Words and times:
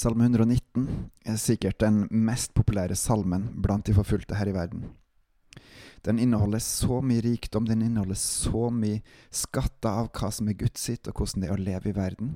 Salme 0.00 0.24
119 0.30 0.86
er 1.28 1.34
sikkert 1.36 1.82
den 1.82 2.06
mest 2.08 2.54
populære 2.56 2.94
salmen 2.96 3.50
blant 3.60 3.84
de 3.84 3.92
forfulgte 3.92 4.38
her 4.38 4.48
i 4.48 4.54
verden. 4.56 4.86
Den 6.06 6.16
inneholder 6.22 6.62
så 6.64 7.02
mye 7.04 7.20
rikdom, 7.26 7.66
den 7.68 7.82
inneholder 7.84 8.16
så 8.16 8.70
mye 8.72 9.02
skatter 9.28 9.90
av 9.90 10.08
hva 10.16 10.30
som 10.32 10.48
er 10.48 10.56
Guds 10.62 10.86
sitt, 10.86 11.10
og 11.10 11.20
hvordan 11.20 11.44
det 11.44 11.50
er 11.50 11.52
å 11.52 11.66
leve 11.66 11.90
i 11.90 11.98
verden. 11.98 12.30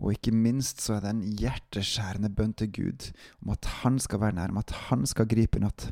Og 0.00 0.14
ikke 0.14 0.32
minst 0.32 0.80
så 0.80 0.94
er 0.96 1.04
det 1.04 1.12
en 1.12 1.36
hjerteskjærende 1.42 2.32
bønn 2.32 2.56
til 2.56 2.72
Gud 2.78 3.10
om 3.42 3.52
at 3.52 3.68
Han 3.82 4.00
skal 4.00 4.22
være 4.24 4.38
nær, 4.38 4.56
om 4.56 4.62
at 4.62 4.72
Han 4.86 5.04
skal 5.04 5.28
gripe 5.28 5.60
inn, 5.60 5.68
at 5.68 5.90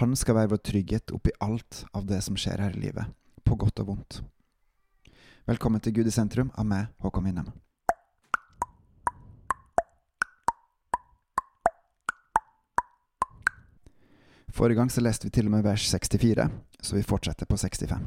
Han 0.00 0.16
skal 0.16 0.40
være 0.40 0.54
vår 0.54 0.64
trygghet 0.70 1.12
oppi 1.12 1.36
alt 1.44 1.84
av 1.92 2.08
det 2.08 2.22
som 2.24 2.40
skjer 2.40 2.64
her 2.64 2.80
i 2.80 2.86
livet, 2.86 3.12
på 3.44 3.60
godt 3.60 3.84
og 3.84 3.92
vondt. 3.92 4.22
Velkommen 5.44 5.84
til 5.84 6.00
Gud 6.00 6.08
i 6.08 6.16
sentrum 6.16 6.48
av 6.56 6.64
meg, 6.64 6.88
Håkon 7.04 7.28
Winnem. 7.28 7.52
Forrige 14.56 14.78
gang 14.78 14.88
så 14.88 15.02
leste 15.04 15.28
vi 15.28 15.34
til 15.36 15.50
og 15.50 15.52
med 15.52 15.66
vers 15.66 15.84
64, 15.92 16.46
så 16.80 16.96
vi 16.96 17.04
fortsetter 17.04 17.48
på 17.48 17.58
65. 17.60 18.06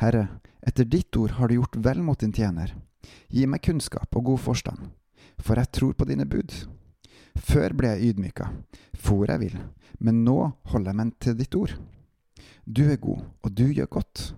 Herre, 0.00 0.22
etter 0.64 0.86
ditt 0.88 1.16
ord 1.20 1.34
har 1.36 1.50
du 1.50 1.58
gjort 1.58 1.76
vel 1.84 2.00
mot 2.06 2.20
din 2.20 2.32
tjener. 2.32 2.72
Gi 3.28 3.44
meg 3.44 3.60
kunnskap 3.66 4.16
og 4.16 4.30
god 4.30 4.40
forstand, 4.46 4.86
for 5.44 5.60
jeg 5.60 5.72
tror 5.76 5.92
på 5.92 6.06
dine 6.08 6.24
bud. 6.24 6.54
Før 7.36 7.74
ble 7.76 7.90
jeg 7.92 8.14
ydmyka, 8.14 8.46
for 8.96 9.28
jeg 9.28 9.42
vil, 9.42 9.58
men 10.00 10.22
nå 10.24 10.38
holder 10.72 10.94
jeg 10.94 11.00
meg 11.02 11.12
til 11.20 11.36
ditt 11.36 11.58
ord. 11.58 11.74
Du 12.64 12.86
er 12.88 12.96
god, 13.02 13.26
og 13.44 13.52
du 13.52 13.66
gjør 13.66 13.90
godt. 13.98 14.30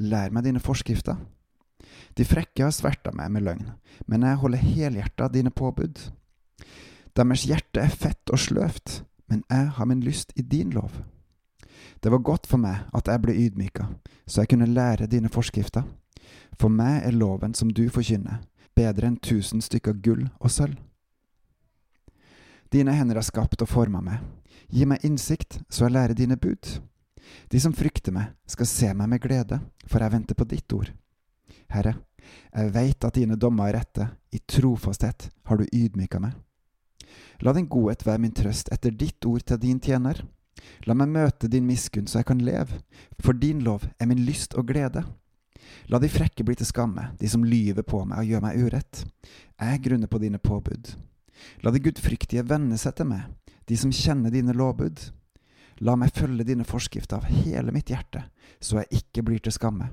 Lær 0.00 0.32
meg 0.32 0.46
dine 0.46 0.62
forskrifter. 0.62 1.20
De 2.16 2.24
frekke 2.24 2.64
har 2.64 2.72
sverta 2.72 3.12
meg 3.12 3.28
med 3.34 3.44
løgn, 3.44 3.68
men 4.08 4.24
jeg 4.24 4.40
holder 4.40 4.64
helhjerta 4.64 5.28
dine 5.36 5.52
påbud. 5.52 6.00
Deres 7.12 7.44
hjerte 7.50 7.84
er 7.84 7.92
fett 7.92 8.32
og 8.32 8.40
sløvt, 8.40 9.02
men 9.28 9.44
jeg 9.50 9.70
har 9.76 9.86
min 9.86 10.00
lyst 10.04 10.32
i 10.36 10.42
din 10.42 10.70
lov. 10.70 10.92
Det 12.00 12.10
var 12.10 12.18
godt 12.18 12.46
for 12.46 12.58
meg 12.58 12.88
at 12.94 13.08
jeg 13.08 13.22
ble 13.22 13.34
ydmyka, 13.34 13.88
så 14.26 14.42
jeg 14.42 14.52
kunne 14.52 14.66
lære 14.70 15.06
dine 15.06 15.28
forskrifter. 15.28 15.82
For 16.58 16.68
meg 16.68 17.02
er 17.06 17.16
loven 17.16 17.54
som 17.54 17.70
du 17.70 17.88
forkynner, 17.90 18.42
bedre 18.76 19.08
enn 19.08 19.18
tusen 19.22 19.62
stykker 19.62 19.98
gull 20.02 20.28
og 20.38 20.50
sølv. 20.50 20.76
Dine 22.72 22.92
hender 22.92 23.16
har 23.16 23.24
skapt 23.24 23.62
og 23.64 23.70
forma 23.70 24.02
meg. 24.04 24.20
Gi 24.68 24.84
meg 24.84 25.04
innsikt, 25.06 25.62
så 25.70 25.86
jeg 25.86 25.94
lærer 25.96 26.14
dine 26.14 26.36
bud. 26.36 26.80
De 27.48 27.60
som 27.60 27.72
frykter 27.72 28.12
meg, 28.12 28.34
skal 28.46 28.68
se 28.68 28.90
meg 28.94 29.08
med 29.08 29.22
glede, 29.24 29.60
for 29.86 30.04
jeg 30.04 30.12
venter 30.12 30.36
på 30.36 30.46
ditt 30.48 30.72
ord. 30.76 30.90
Herre, 31.72 31.94
jeg 32.52 32.74
veit 32.74 33.04
at 33.04 33.16
dine 33.16 33.36
dommer 33.40 33.70
er 33.70 33.80
rette, 33.80 34.10
i 34.32 34.40
trofasthet 34.44 35.30
har 35.48 35.56
du 35.56 35.64
ydmyka 35.72 36.20
meg. 36.20 36.36
La 37.42 37.52
din 37.54 37.68
godhet 37.70 38.02
være 38.06 38.22
min 38.22 38.34
trøst 38.34 38.72
etter 38.74 38.90
ditt 38.90 39.24
ord 39.26 39.44
til 39.46 39.60
din 39.62 39.78
tjener. 39.80 40.24
La 40.86 40.94
meg 40.98 41.10
møte 41.12 41.50
din 41.50 41.66
miskunn 41.68 42.08
så 42.10 42.20
jeg 42.20 42.28
kan 42.32 42.42
leve, 42.42 42.80
for 43.22 43.36
din 43.36 43.62
lov 43.62 43.86
er 43.98 44.10
min 44.10 44.24
lyst 44.26 44.56
og 44.58 44.66
glede. 44.72 45.04
La 45.88 46.00
de 46.02 46.10
frekke 46.10 46.44
bli 46.44 46.56
til 46.58 46.66
skamme, 46.66 47.12
de 47.20 47.28
som 47.30 47.44
lyver 47.44 47.86
på 47.86 48.02
meg 48.08 48.24
og 48.24 48.32
gjør 48.32 48.42
meg 48.44 48.58
urett. 48.64 49.04
Jeg 49.60 49.84
grunner 49.84 50.10
på 50.10 50.20
dine 50.22 50.40
påbud. 50.42 50.96
La 51.62 51.70
de 51.70 51.82
gudfryktige 51.82 52.46
venne 52.48 52.78
seg 52.80 52.96
til 52.98 53.10
meg, 53.12 53.28
de 53.70 53.78
som 53.78 53.94
kjenner 53.94 54.34
dine 54.34 54.56
lovbud. 54.56 54.98
La 55.86 55.94
meg 55.94 56.10
følge 56.16 56.46
dine 56.48 56.66
forskrifter 56.66 57.20
av 57.20 57.30
hele 57.30 57.72
mitt 57.74 57.92
hjerte, 57.92 58.24
så 58.58 58.80
jeg 58.80 59.02
ikke 59.02 59.22
blir 59.28 59.42
til 59.44 59.54
skamme. 59.54 59.92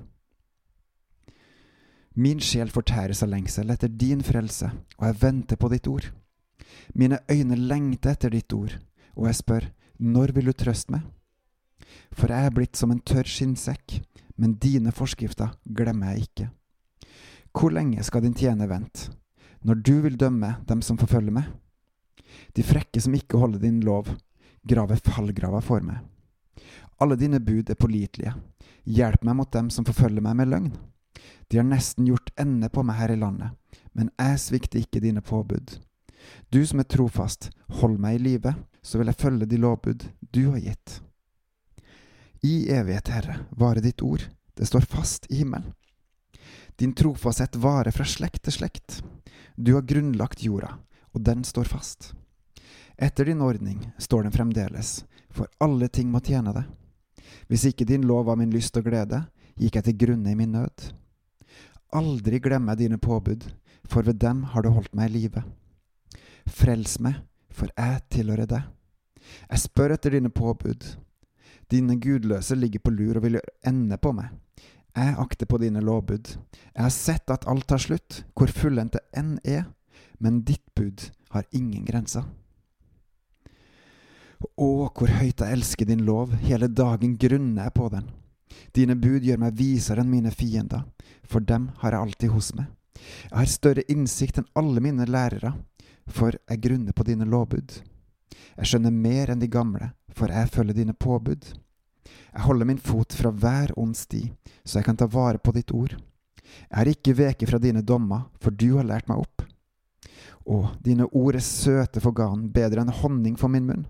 Min 2.16 2.40
sjel 2.40 2.72
fortæres 2.72 3.22
av 3.22 3.30
lengsel 3.30 3.70
etter 3.74 3.92
din 3.92 4.24
frelse, 4.24 4.72
og 4.98 5.09
jeg 5.09 5.22
venter 5.22 5.59
på 5.59 5.70
ditt 5.70 5.88
ord. 5.92 6.08
Mine 6.94 7.20
øyne 7.31 7.58
lengter 7.58 8.16
etter 8.16 8.34
ditt 8.34 8.54
ord, 8.54 8.78
og 9.16 9.28
jeg 9.30 9.40
spør, 9.42 9.70
når 10.00 10.34
vil 10.36 10.52
du 10.52 10.54
trøste 10.54 10.92
meg? 10.95 11.04
For 12.16 12.31
jeg 12.31 12.48
er 12.48 12.56
blitt 12.56 12.80
som 12.80 12.92
en 12.92 13.04
tørr 13.04 13.28
skinnsekk, 13.28 14.00
men 14.36 14.58
dine 14.59 14.91
forskrifter 14.96 15.56
glemmer 15.66 16.13
jeg 16.13 16.28
ikke. 16.28 16.50
Hvor 17.56 17.72
lenge 17.72 18.03
skal 18.03 18.25
din 18.25 18.36
tjener 18.36 18.68
vente, 18.68 19.13
når 19.63 19.80
du 19.80 19.94
vil 20.03 20.18
dømme 20.19 20.58
dem 20.68 20.81
som 20.84 21.00
forfølger 21.00 21.36
meg? 21.36 21.47
De 22.56 22.63
frekke 22.63 23.00
som 23.02 23.16
ikke 23.16 23.40
holder 23.40 23.63
din 23.63 23.80
lov, 23.84 24.09
graver 24.68 25.00
fallgraver 25.00 25.63
for 25.63 25.86
meg. 25.86 26.02
Alle 27.00 27.16
dine 27.19 27.40
bud 27.44 27.69
er 27.69 27.80
pålitelige. 27.80 28.34
Hjelp 28.86 29.24
meg 29.24 29.36
mot 29.40 29.52
dem 29.52 29.69
som 29.74 29.88
forfølger 29.88 30.24
meg 30.24 30.36
med 30.40 30.52
løgn. 30.52 30.69
De 31.50 31.59
har 31.59 31.68
nesten 31.68 32.07
gjort 32.09 32.31
ende 32.40 32.69
på 32.69 32.84
meg 32.84 33.00
her 33.00 33.13
i 33.13 33.19
landet, 33.19 33.56
men 33.94 34.12
jeg 34.19 34.40
svikter 34.42 34.81
ikke 34.81 35.03
dine 35.03 35.24
påbud. 35.24 35.78
Du 36.50 36.66
som 36.66 36.80
er 36.80 36.90
trofast, 36.90 37.50
hold 37.81 38.00
meg 38.00 38.19
i 38.19 38.24
live, 38.24 38.53
så 38.81 39.00
vil 39.00 39.12
jeg 39.12 39.22
følge 39.22 39.50
de 39.50 39.59
lovbud 39.62 40.08
du 40.31 40.44
har 40.52 40.62
gitt. 40.63 41.00
I 42.46 42.69
evighet, 42.69 43.09
Herre, 43.09 43.40
vare 43.58 43.81
ditt 43.81 44.03
ord, 44.06 44.28
det 44.53 44.68
står 44.69 44.86
fast 44.86 45.25
i 45.30 45.41
himmelen. 45.41 45.74
Din 46.75 46.94
trofasthet 46.94 47.56
varer 47.56 47.96
fra 47.96 48.06
slekt 48.06 48.44
til 48.46 48.53
slekt. 48.53 49.00
Du 49.56 49.74
har 49.74 49.88
grunnlagt 49.88 50.44
jorda, 50.44 50.75
og 51.16 51.24
den 51.24 51.44
står 51.47 51.72
fast. 51.72 52.12
Etter 52.97 53.25
din 53.25 53.42
ordning 53.42 53.80
står 53.97 54.24
den 54.24 54.36
fremdeles, 54.36 55.06
for 55.30 55.47
alle 55.59 55.88
ting 55.88 56.12
må 56.12 56.19
tjene 56.19 56.53
deg. 56.56 56.68
Hvis 57.47 57.66
ikke 57.72 57.88
din 57.88 58.06
lov 58.07 58.25
var 58.28 58.40
min 58.40 58.53
lyst 58.53 58.78
og 58.78 58.88
glede, 58.88 59.24
gikk 59.56 59.80
jeg 59.80 59.88
til 59.88 60.00
grunne 60.03 60.31
i 60.31 60.38
min 60.38 60.52
nød. 60.56 60.90
Aldri 61.96 62.40
glemme 62.44 62.75
dine 62.75 63.00
påbud, 63.00 63.47
for 63.88 64.03
ved 64.03 64.19
dem 64.19 64.44
har 64.52 64.63
du 64.63 64.74
holdt 64.75 64.96
meg 64.96 65.12
i 65.12 65.22
live. 65.22 65.44
Frels 66.50 67.00
meg, 67.01 67.19
for 67.50 67.72
jeg 67.78 68.01
tilhører 68.13 68.50
deg. 68.50 68.69
Jeg 69.50 69.63
spør 69.63 69.95
etter 69.95 70.16
dine 70.16 70.29
påbud. 70.29 70.85
Dine 71.72 71.97
gudløse 71.97 72.56
ligger 72.56 72.83
på 72.83 72.94
lur 72.94 73.17
og 73.17 73.25
vil 73.25 73.39
gjøre 73.39 73.56
ende 73.72 73.97
på 73.97 74.13
meg. 74.13 74.29
Jeg 74.95 75.17
akter 75.19 75.50
på 75.50 75.59
dine 75.59 75.81
lovbud. 75.83 76.29
Jeg 76.75 76.83
har 76.83 76.94
sett 76.94 77.31
at 77.33 77.47
alt 77.51 77.67
tar 77.67 77.81
slutt, 77.81 78.22
hvor 78.38 78.51
fullendt 78.53 78.95
det 78.95 79.03
enn 79.17 79.35
er, 79.44 79.66
men 80.23 80.44
ditt 80.47 80.63
bud 80.78 81.09
har 81.33 81.47
ingen 81.51 81.83
grenser. 81.88 82.23
Å, 84.56 84.69
hvor 84.94 85.12
høyt 85.19 85.41
jeg 85.41 85.57
elsker 85.57 85.89
din 85.89 86.06
lov, 86.07 86.35
hele 86.45 86.69
dagen 86.72 87.17
grunner 87.19 87.67
jeg 87.67 87.75
på 87.75 87.89
den. 87.91 88.07
Dine 88.75 88.95
bud 88.95 89.25
gjør 89.25 89.41
meg 89.41 89.57
visere 89.57 90.03
enn 90.03 90.12
mine 90.12 90.31
fiender, 90.31 90.85
for 91.27 91.44
dem 91.44 91.72
har 91.81 91.95
jeg 91.95 92.07
alltid 92.07 92.35
hos 92.35 92.53
meg. 92.56 92.69
Jeg 92.95 93.35
har 93.35 93.51
større 93.51 93.83
innsikt 93.91 94.39
enn 94.39 94.51
alle 94.56 94.83
mine 94.83 95.07
lærere, 95.09 95.56
for 96.08 96.38
jeg 96.38 96.62
grunner 96.62 96.96
på 96.96 97.06
dine 97.08 97.28
lovbud. 97.30 97.80
Jeg 98.56 98.70
skjønner 98.70 98.94
mer 98.94 99.32
enn 99.32 99.42
de 99.42 99.50
gamle, 99.52 99.92
for 100.16 100.32
jeg 100.32 100.52
følger 100.54 100.78
dine 100.78 100.94
påbud. 100.94 101.48
Jeg 102.06 102.46
holder 102.46 102.70
min 102.70 102.82
fot 102.82 103.14
fra 103.16 103.32
hver 103.32 103.74
ond 103.80 103.96
sti, 103.98 104.28
så 104.64 104.80
jeg 104.80 104.88
kan 104.88 105.00
ta 105.00 105.08
vare 105.12 105.42
på 105.42 105.54
ditt 105.56 105.74
ord. 105.76 105.96
Jeg 106.70 106.78
har 106.78 106.92
ikke 106.92 107.18
veket 107.18 107.50
fra 107.50 107.60
dine 107.60 107.82
dommer, 107.82 108.28
for 108.40 108.54
du 108.54 108.76
har 108.78 108.88
lært 108.88 109.10
meg 109.10 109.24
opp. 109.24 109.46
Å, 110.46 110.58
dine 110.86 111.08
ord 111.10 111.36
er 111.36 111.44
søte 111.44 112.02
for 112.04 112.14
ganen, 112.16 112.52
bedre 112.54 112.84
enn 112.84 112.94
honning 113.02 113.38
for 113.40 113.50
min 113.50 113.66
munn. 113.66 113.88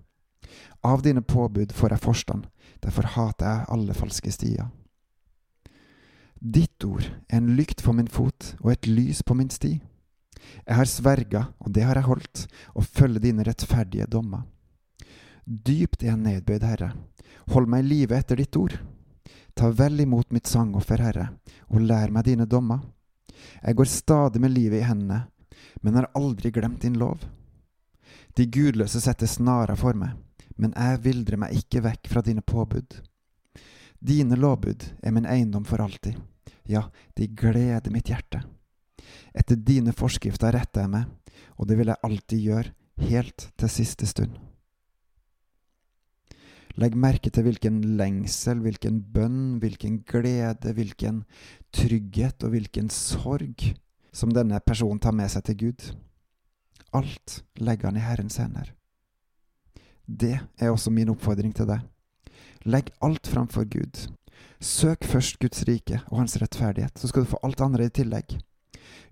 Av 0.86 1.02
dine 1.04 1.20
påbud 1.20 1.74
får 1.76 1.96
jeg 1.96 2.04
forstand, 2.04 2.46
derfor 2.80 3.12
hater 3.16 3.46
jeg 3.50 3.68
alle 3.76 3.96
falske 3.96 4.32
stier. 4.32 4.70
Ditt 6.40 6.84
ord 6.84 7.04
er 7.28 7.40
en 7.40 7.54
lykt 7.58 7.82
for 7.82 7.96
min 7.96 8.08
fot 8.12 8.54
og 8.62 8.70
et 8.72 8.88
lys 8.88 9.22
på 9.26 9.34
min 9.36 9.50
sti. 9.50 9.78
Jeg 10.66 10.76
har 10.78 10.90
sverga, 10.90 11.44
og 11.58 11.72
det 11.72 11.84
har 11.86 11.98
jeg 11.98 12.08
holdt, 12.08 12.44
å 12.74 12.84
følge 12.84 13.22
dine 13.28 13.46
rettferdige 13.46 14.08
dommer. 14.10 14.44
Dypt 15.46 16.02
er 16.02 16.12
jeg 16.12 16.22
nedbøyd, 16.22 16.66
Herre. 16.66 16.90
Hold 17.54 17.70
meg 17.70 17.84
i 17.84 17.88
live 17.88 18.16
etter 18.16 18.40
ditt 18.40 18.56
ord. 18.58 18.74
Ta 19.56 19.70
vel 19.72 20.02
imot 20.02 20.34
mitt 20.34 20.50
sangoffer, 20.50 21.00
Herre, 21.00 21.28
og 21.70 21.84
lær 21.86 22.10
meg 22.12 22.26
dine 22.26 22.48
dommer. 22.50 22.82
Jeg 23.62 23.78
går 23.78 23.88
stadig 23.90 24.42
med 24.42 24.52
livet 24.52 24.82
i 24.82 24.88
hendene, 24.88 25.26
men 25.82 25.94
har 25.96 26.10
aldri 26.18 26.50
glemt 26.50 26.82
din 26.82 26.98
lov. 26.98 27.22
De 28.36 28.46
gudløse 28.46 29.00
setter 29.00 29.30
snarer 29.30 29.78
for 29.78 29.96
meg, 29.96 30.16
men 30.56 30.74
jeg 30.76 31.02
vildrer 31.04 31.40
meg 31.40 31.56
ikke 31.56 31.84
vekk 31.86 32.10
fra 32.10 32.24
dine 32.26 32.42
påbud. 32.44 32.98
Dine 34.00 34.36
lovbud 34.36 34.84
er 35.02 35.14
min 35.14 35.28
eiendom 35.28 35.64
for 35.64 35.80
alltid, 35.80 36.18
ja, 36.68 36.88
de 37.16 37.30
gleder 37.32 37.92
mitt 37.94 38.10
hjerte. 38.12 38.42
Etter 39.36 39.58
dine 39.60 39.92
forskrifter 39.92 40.56
retter 40.56 40.86
jeg 40.86 40.92
meg, 40.94 41.08
og 41.60 41.68
det 41.68 41.78
vil 41.78 41.92
jeg 41.92 42.04
alltid 42.08 42.44
gjøre, 42.48 42.72
helt 43.06 43.50
til 43.60 43.68
siste 43.72 44.08
stund. 44.08 44.36
Legg 46.76 46.96
merke 46.96 47.30
til 47.32 47.46
hvilken 47.46 47.80
lengsel, 47.96 48.60
hvilken 48.64 49.00
bønn, 49.12 49.58
hvilken 49.62 50.02
glede, 50.08 50.74
hvilken 50.76 51.22
trygghet 51.72 52.44
og 52.44 52.52
hvilken 52.52 52.90
sorg 52.92 53.70
som 54.16 54.32
denne 54.32 54.60
personen 54.64 55.00
tar 55.00 55.16
med 55.16 55.32
seg 55.32 55.46
til 55.48 55.58
Gud. 55.66 55.86
Alt 56.96 57.40
legger 57.60 57.90
han 57.90 58.00
i 58.00 58.04
Herrens 58.04 58.36
hender. 58.40 58.72
Det 60.06 60.36
er 60.36 60.70
også 60.70 60.92
min 60.92 61.10
oppfordring 61.12 61.54
til 61.56 61.68
deg. 61.68 61.80
Legg 62.68 62.92
alt 63.04 63.28
framfor 63.28 63.64
Gud. 63.68 64.06
Søk 64.60 65.04
først 65.04 65.40
Guds 65.40 65.64
rike 65.68 66.00
og 66.10 66.20
hans 66.22 66.36
rettferdighet, 66.40 66.96
så 66.98 67.08
skal 67.08 67.24
du 67.24 67.32
få 67.32 67.40
alt 67.44 67.60
andre 67.64 67.88
i 67.88 67.92
tillegg. 67.92 68.36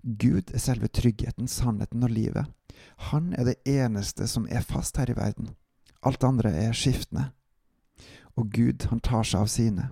Gud 0.01 0.51
er 0.53 0.61
selve 0.61 0.87
tryggheten, 0.87 1.47
sannheten 1.47 2.03
og 2.05 2.13
livet. 2.13 2.45
Han 3.11 3.33
er 3.33 3.49
det 3.49 3.57
eneste 3.69 4.27
som 4.29 4.47
er 4.49 4.65
fast 4.65 4.97
her 5.01 5.09
i 5.11 5.17
verden. 5.17 5.53
Alt 6.05 6.23
andre 6.23 6.51
er 6.53 6.75
skiftende. 6.77 7.31
Og 8.35 8.51
Gud, 8.51 8.87
han 8.91 8.99
tar 8.99 9.23
seg 9.23 9.41
av 9.41 9.49
sine. 9.51 9.89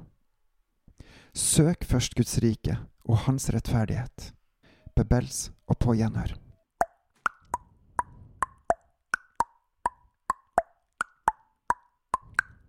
Søk 1.33 1.85
først 1.87 2.13
Guds 2.19 2.37
rike 2.43 2.77
og 3.07 3.23
Hans 3.25 3.49
rettferdighet. 3.53 4.33
Bebels 4.93 5.47
og 5.65 5.79
på 5.81 5.95
gjenhør. 5.97 6.35